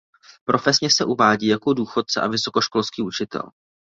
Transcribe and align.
Profesně 0.45 0.89
se 0.89 1.05
uvádí 1.05 1.47
jako 1.47 1.73
důchodce 1.73 2.21
a 2.21 2.27
vysokoškolský 2.27 3.01
učitel. 3.01 3.43